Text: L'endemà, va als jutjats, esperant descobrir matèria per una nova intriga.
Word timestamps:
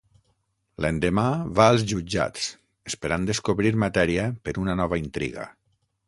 L'endemà, 0.83 1.25
va 1.59 1.67
als 1.73 1.83
jutjats, 1.91 2.47
esperant 2.91 3.27
descobrir 3.27 3.73
matèria 3.83 4.25
per 4.49 4.55
una 4.63 4.75
nova 4.81 4.99
intriga. 5.03 5.45